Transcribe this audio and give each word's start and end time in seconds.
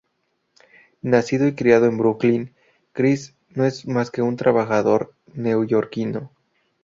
Nacido 1.03 1.45
y 1.47 1.53
criado 1.53 1.85
en 1.85 1.99
Brooklyn, 1.99 2.55
Chris 2.91 3.35
no 3.49 3.65
es 3.65 3.87
más 3.87 4.09
que 4.09 4.23
un 4.23 4.35
trabajador 4.35 5.13
neoyorquino. 5.35 6.31